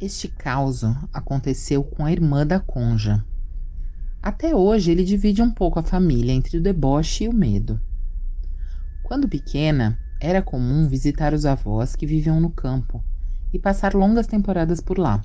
Este 0.00 0.28
caos 0.28 0.82
aconteceu 1.12 1.84
com 1.84 2.06
a 2.06 2.10
irmã 2.10 2.46
da 2.46 2.58
Conja. 2.58 3.22
Até 4.22 4.56
hoje 4.56 4.90
ele 4.90 5.04
divide 5.04 5.42
um 5.42 5.50
pouco 5.50 5.78
a 5.78 5.82
família 5.82 6.32
entre 6.32 6.56
o 6.56 6.62
deboche 6.62 7.24
e 7.24 7.28
o 7.28 7.34
medo. 7.34 7.78
Quando 9.02 9.28
pequena, 9.28 9.98
era 10.18 10.40
comum 10.40 10.88
visitar 10.88 11.34
os 11.34 11.44
avós 11.44 11.94
que 11.94 12.06
viviam 12.06 12.40
no 12.40 12.48
campo 12.48 13.04
e 13.52 13.58
passar 13.58 13.92
longas 13.92 14.26
temporadas 14.26 14.80
por 14.80 14.98
lá. 14.98 15.20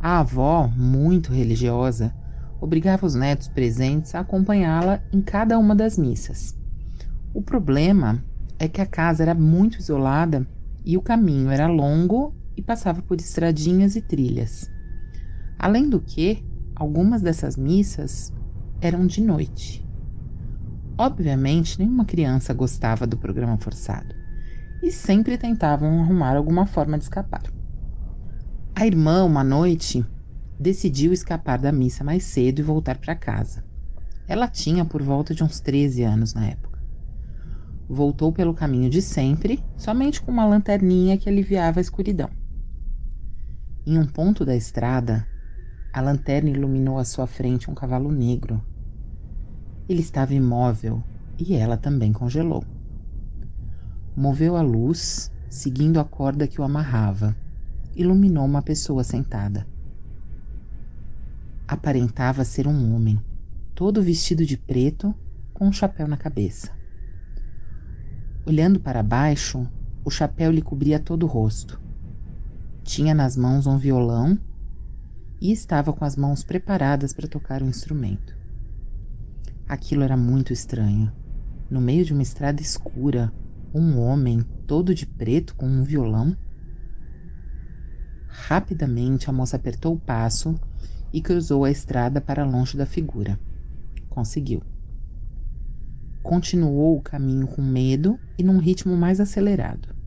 A 0.00 0.20
avó, 0.20 0.66
muito 0.74 1.30
religiosa, 1.30 2.14
obrigava 2.62 3.04
os 3.04 3.14
netos 3.14 3.48
presentes 3.48 4.14
a 4.14 4.20
acompanhá-la 4.20 5.02
em 5.12 5.20
cada 5.20 5.58
uma 5.58 5.76
das 5.76 5.98
missas. 5.98 6.56
O 7.34 7.42
problema 7.42 8.24
é 8.58 8.66
que 8.66 8.80
a 8.80 8.86
casa 8.86 9.24
era 9.24 9.34
muito 9.34 9.78
isolada 9.78 10.46
e 10.86 10.96
o 10.96 11.02
caminho 11.02 11.50
era 11.50 11.66
longo 11.66 12.34
e 12.58 12.62
passava 12.62 13.00
por 13.00 13.20
estradinhas 13.20 13.94
e 13.94 14.02
trilhas. 14.02 14.68
Além 15.56 15.88
do 15.88 16.00
que, 16.00 16.44
algumas 16.74 17.22
dessas 17.22 17.56
missas 17.56 18.32
eram 18.80 19.06
de 19.06 19.20
noite. 19.20 19.86
Obviamente, 20.98 21.78
nenhuma 21.78 22.04
criança 22.04 22.52
gostava 22.52 23.06
do 23.06 23.16
programa 23.16 23.56
forçado 23.58 24.12
e 24.82 24.90
sempre 24.90 25.38
tentavam 25.38 26.02
arrumar 26.02 26.36
alguma 26.36 26.66
forma 26.66 26.98
de 26.98 27.04
escapar. 27.04 27.44
A 28.74 28.84
irmã, 28.84 29.22
uma 29.22 29.44
noite, 29.44 30.04
decidiu 30.58 31.12
escapar 31.12 31.60
da 31.60 31.70
missa 31.70 32.02
mais 32.02 32.24
cedo 32.24 32.58
e 32.58 32.64
voltar 32.64 32.98
para 32.98 33.14
casa. 33.14 33.64
Ela 34.26 34.48
tinha 34.48 34.84
por 34.84 35.00
volta 35.00 35.32
de 35.32 35.44
uns 35.44 35.60
13 35.60 36.02
anos 36.02 36.34
na 36.34 36.46
época. 36.46 36.82
Voltou 37.88 38.32
pelo 38.32 38.52
caminho 38.52 38.90
de 38.90 39.00
sempre, 39.00 39.62
somente 39.76 40.20
com 40.20 40.32
uma 40.32 40.44
lanterninha 40.44 41.16
que 41.16 41.28
aliviava 41.28 41.78
a 41.78 41.80
escuridão. 41.80 42.28
Em 43.90 43.98
um 43.98 44.04
ponto 44.04 44.44
da 44.44 44.54
estrada, 44.54 45.26
a 45.90 46.02
lanterna 46.02 46.50
iluminou 46.50 46.98
à 46.98 47.06
sua 47.06 47.26
frente 47.26 47.70
um 47.70 47.74
cavalo 47.74 48.12
negro. 48.12 48.62
Ele 49.88 50.02
estava 50.02 50.34
imóvel 50.34 51.02
e 51.38 51.54
ela 51.54 51.74
também 51.78 52.12
congelou. 52.12 52.62
Moveu 54.14 54.56
a 54.56 54.60
luz, 54.60 55.32
seguindo 55.48 55.98
a 55.98 56.04
corda 56.04 56.46
que 56.46 56.60
o 56.60 56.64
amarrava. 56.64 57.34
Iluminou 57.96 58.44
uma 58.44 58.60
pessoa 58.60 59.02
sentada. 59.02 59.66
Aparentava 61.66 62.44
ser 62.44 62.66
um 62.66 62.94
homem, 62.94 63.18
todo 63.74 64.02
vestido 64.02 64.44
de 64.44 64.58
preto, 64.58 65.14
com 65.54 65.66
um 65.66 65.72
chapéu 65.72 66.06
na 66.06 66.18
cabeça. 66.18 66.78
Olhando 68.46 68.80
para 68.80 69.02
baixo, 69.02 69.66
o 70.04 70.10
chapéu 70.10 70.52
lhe 70.52 70.60
cobria 70.60 71.00
todo 71.00 71.22
o 71.22 71.26
rosto. 71.26 71.87
Tinha 72.88 73.14
nas 73.14 73.36
mãos 73.36 73.66
um 73.66 73.76
violão 73.76 74.38
e 75.42 75.52
estava 75.52 75.92
com 75.92 76.06
as 76.06 76.16
mãos 76.16 76.42
preparadas 76.42 77.12
para 77.12 77.28
tocar 77.28 77.60
o 77.60 77.66
um 77.66 77.68
instrumento. 77.68 78.34
Aquilo 79.68 80.02
era 80.02 80.16
muito 80.16 80.54
estranho. 80.54 81.12
No 81.68 81.82
meio 81.82 82.02
de 82.02 82.14
uma 82.14 82.22
estrada 82.22 82.62
escura, 82.62 83.30
um 83.74 83.98
homem 83.98 84.40
todo 84.66 84.94
de 84.94 85.04
preto 85.04 85.54
com 85.54 85.66
um 85.66 85.84
violão. 85.84 86.34
Rapidamente 88.26 89.28
a 89.28 89.34
moça 89.34 89.56
apertou 89.56 89.94
o 89.94 90.00
passo 90.00 90.58
e 91.12 91.20
cruzou 91.20 91.66
a 91.66 91.70
estrada 91.70 92.22
para 92.22 92.46
longe 92.46 92.74
da 92.74 92.86
figura. 92.86 93.38
Conseguiu. 94.08 94.62
Continuou 96.22 96.96
o 96.96 97.02
caminho 97.02 97.46
com 97.48 97.60
medo 97.60 98.18
e 98.38 98.42
num 98.42 98.56
ritmo 98.56 98.96
mais 98.96 99.20
acelerado. 99.20 99.97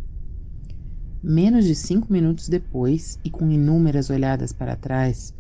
Menos 1.24 1.66
de 1.66 1.76
cinco 1.76 2.12
minutos 2.12 2.50
depois, 2.50 3.20
e 3.24 3.30
com 3.30 3.48
inúmeras 3.52 4.10
olhadas 4.10 4.52
para 4.52 4.76
trás, 4.76 5.36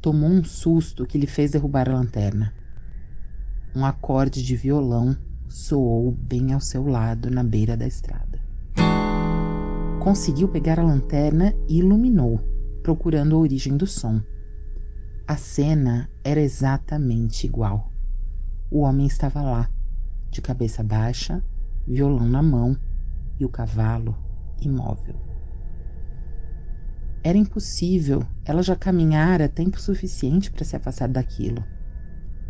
tomou 0.00 0.30
um 0.30 0.42
susto 0.42 1.04
que 1.04 1.18
lhe 1.18 1.26
fez 1.26 1.50
derrubar 1.50 1.90
a 1.90 1.92
lanterna. 1.92 2.54
Um 3.76 3.84
acorde 3.84 4.42
de 4.42 4.56
violão 4.56 5.14
soou 5.46 6.10
bem 6.10 6.54
ao 6.54 6.60
seu 6.60 6.86
lado 6.86 7.30
na 7.30 7.44
beira 7.44 7.76
da 7.76 7.86
estrada. 7.86 8.40
Conseguiu 10.02 10.48
pegar 10.48 10.80
a 10.80 10.84
lanterna 10.84 11.52
e 11.68 11.80
iluminou, 11.80 12.40
procurando 12.82 13.36
a 13.36 13.38
origem 13.40 13.76
do 13.76 13.86
som. 13.86 14.22
A 15.28 15.36
cena 15.36 16.08
era 16.24 16.40
exatamente 16.40 17.46
igual. 17.46 17.92
O 18.70 18.78
homem 18.80 19.06
estava 19.06 19.42
lá, 19.42 19.68
de 20.30 20.40
cabeça 20.40 20.82
baixa, 20.82 21.44
violão 21.86 22.26
na 22.26 22.42
mão 22.42 22.74
e 23.38 23.44
o 23.44 23.50
cavalo 23.50 24.29
imóvel. 24.60 25.14
Era 27.22 27.36
impossível, 27.36 28.22
ela 28.44 28.62
já 28.62 28.74
caminhara 28.74 29.48
tempo 29.48 29.80
suficiente 29.80 30.50
para 30.50 30.64
se 30.64 30.74
afastar 30.74 31.08
daquilo. 31.08 31.62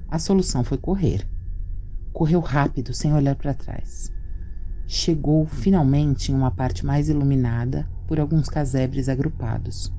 A 0.09 0.19
solução 0.19 0.63
foi 0.63 0.79
correr. 0.79 1.29
Correu 2.13 2.41
rápido, 2.41 2.95
sem 2.95 3.13
olhar 3.13 3.35
para 3.35 3.55
trás. 3.55 4.13
Chegou 4.87 5.47
finalmente 5.47 6.31
em 6.31 6.35
uma 6.35 6.51
parte 6.51 6.85
mais 6.87 7.09
iluminada 7.09 7.89
por 8.07 8.19
alguns 8.19 8.49
casebres 8.49 9.09
agrupados. 9.09 9.93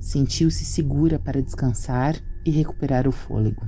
Sentiu-se 0.00 0.64
segura 0.64 1.18
para 1.18 1.42
descansar 1.42 2.16
e 2.44 2.50
recuperar 2.50 3.06
o 3.06 3.12
fôlego. 3.12 3.66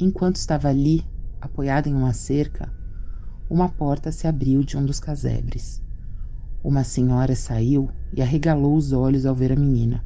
Enquanto 0.00 0.36
estava 0.36 0.68
ali, 0.68 1.04
apoiada 1.40 1.88
em 1.88 1.94
uma 1.94 2.12
cerca, 2.12 2.72
uma 3.48 3.68
porta 3.68 4.12
se 4.12 4.26
abriu 4.26 4.62
de 4.62 4.76
um 4.76 4.84
dos 4.84 5.00
casebres. 5.00 5.82
Uma 6.62 6.84
senhora 6.84 7.34
saiu 7.34 7.90
e 8.12 8.20
arregalou 8.20 8.76
os 8.76 8.92
olhos 8.92 9.24
ao 9.24 9.34
ver 9.34 9.52
a 9.52 9.56
menina. 9.56 10.04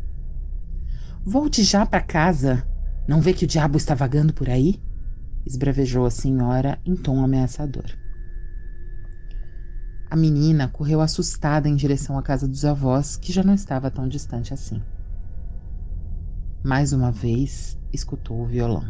Volte 1.24 1.62
já 1.62 1.84
para 1.84 2.00
casa! 2.00 2.66
Não 3.08 3.20
vê 3.20 3.32
que 3.32 3.44
o 3.44 3.48
diabo 3.48 3.76
está 3.76 3.94
vagando 3.94 4.32
por 4.32 4.48
aí? 4.48 4.80
esbravejou 5.44 6.06
a 6.06 6.10
senhora 6.10 6.78
em 6.84 6.94
tom 6.94 7.22
ameaçador. 7.24 7.86
A 10.08 10.14
menina 10.14 10.68
correu 10.68 11.00
assustada 11.00 11.68
em 11.68 11.74
direção 11.74 12.18
à 12.18 12.22
casa 12.22 12.46
dos 12.46 12.64
avós, 12.64 13.16
que 13.16 13.32
já 13.32 13.42
não 13.42 13.54
estava 13.54 13.90
tão 13.90 14.06
distante 14.06 14.54
assim. 14.54 14.80
Mais 16.62 16.92
uma 16.92 17.10
vez, 17.10 17.78
escutou 17.92 18.42
o 18.42 18.46
violão. 18.46 18.84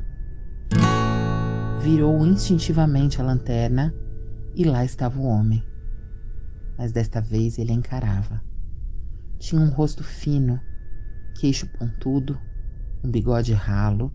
Virou 1.81 2.27
instintivamente 2.27 3.21
a 3.21 3.25
lanterna 3.25 3.95
e 4.55 4.65
lá 4.65 4.85
estava 4.85 5.19
o 5.19 5.25
homem. 5.25 5.65
Mas 6.77 6.93
desta 6.93 7.21
vez 7.21 7.59
ele 7.59 7.73
a 7.73 7.75
encarava. 7.75 8.43
Tinha 9.39 9.61
um 9.61 9.71
rosto 9.71 10.05
fino, 10.05 10.61
queixo 11.39 11.67
pontudo, 11.67 12.39
um 13.03 13.11
bigode 13.11 13.53
ralo 13.53 14.13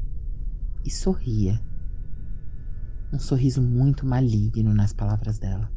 e 0.86 0.90
sorria. 0.90 1.62
Um 3.12 3.20
sorriso 3.20 3.62
muito 3.62 4.06
maligno 4.06 4.74
nas 4.74 4.94
palavras 4.94 5.40
dela. 5.40 5.72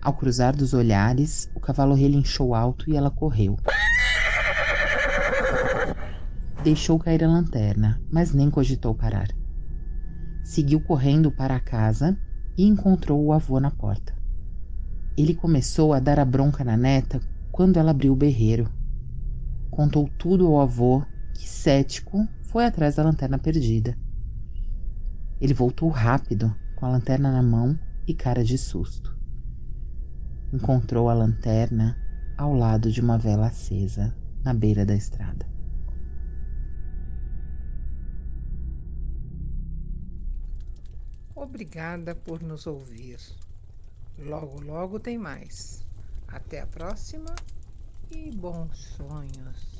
Ao 0.00 0.14
cruzar 0.14 0.56
dos 0.56 0.74
olhares, 0.74 1.50
o 1.54 1.60
cavalo 1.60 1.94
relinchou 1.94 2.54
alto 2.54 2.88
e 2.88 2.96
ela 2.96 3.10
correu. 3.10 3.56
Deixou 6.62 6.98
cair 6.98 7.24
a 7.24 7.28
lanterna, 7.28 8.00
mas 8.10 8.32
nem 8.32 8.50
cogitou 8.50 8.94
parar. 8.94 9.28
Seguiu 10.44 10.80
correndo 10.80 11.30
para 11.30 11.56
a 11.56 11.60
casa 11.60 12.16
e 12.58 12.64
encontrou 12.64 13.24
o 13.24 13.32
avô 13.32 13.60
na 13.60 13.70
porta. 13.70 14.12
Ele 15.16 15.32
começou 15.32 15.94
a 15.94 16.00
dar 16.00 16.18
a 16.18 16.24
bronca 16.24 16.64
na 16.64 16.76
neta 16.76 17.20
quando 17.52 17.76
ela 17.76 17.92
abriu 17.92 18.12
o 18.12 18.16
berreiro. 18.16 18.68
Contou 19.70 20.08
tudo 20.18 20.48
ao 20.48 20.60
avô, 20.60 21.04
que 21.32 21.48
cético 21.48 22.26
foi 22.42 22.66
atrás 22.66 22.96
da 22.96 23.04
lanterna 23.04 23.38
perdida. 23.38 23.96
Ele 25.40 25.54
voltou 25.54 25.88
rápido, 25.88 26.52
com 26.74 26.84
a 26.84 26.88
lanterna 26.88 27.30
na 27.30 27.42
mão 27.42 27.78
e 28.06 28.12
cara 28.12 28.42
de 28.42 28.58
susto. 28.58 29.16
Encontrou 30.52 31.08
a 31.08 31.14
lanterna 31.14 31.96
ao 32.36 32.52
lado 32.54 32.90
de 32.90 33.00
uma 33.00 33.18
vela 33.18 33.46
acesa 33.46 34.16
na 34.42 34.52
beira 34.52 34.84
da 34.84 34.96
estrada. 34.96 35.46
Obrigada 41.40 42.16
por 42.16 42.42
nos 42.42 42.66
ouvir. 42.66 43.20
Logo, 44.18 44.60
logo 44.60 44.98
tem 44.98 45.16
mais. 45.16 45.84
Até 46.26 46.60
a 46.60 46.66
próxima 46.66 47.32
e 48.10 48.32
bons 48.32 48.76
sonhos. 48.96 49.77